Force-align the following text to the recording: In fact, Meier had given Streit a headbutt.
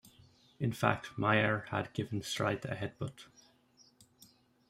In 0.59 0.71
fact, 0.73 1.15
Meier 1.15 1.65
had 1.69 1.93
given 1.93 2.21
Streit 2.21 2.65
a 2.65 2.75
headbutt. 2.75 3.25